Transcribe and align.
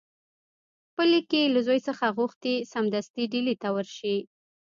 په 0.95 1.03
لیک 1.11 1.25
کې 1.31 1.51
له 1.53 1.59
زوی 1.67 1.79
څخه 1.87 2.05
غوښتي 2.17 2.53
سمدستي 2.71 3.23
ډهلي 3.31 3.55
ته 3.61 3.67
ورشي. 3.75 4.17